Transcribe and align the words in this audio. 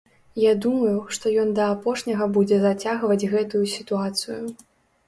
Я 0.43 0.53
думаю, 0.63 0.93
што 1.17 1.33
ён 1.41 1.53
да 1.59 1.67
апошняга 1.75 2.29
будзе 2.39 2.57
зацягваць 2.65 3.29
гэтую 3.37 3.65
сітуацыю. 3.77 4.43